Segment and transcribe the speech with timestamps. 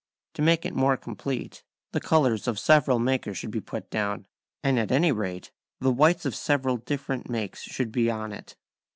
[0.33, 4.25] To make it more complete, the colours of several makers should be put down,
[4.63, 8.55] and at any rate the whites of several different makes should be on it.